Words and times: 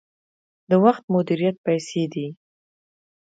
د 0.69 0.71
وخت 0.83 1.03
مدیریت 1.13 1.55
پیسې 1.65 2.03
دي 2.13 2.27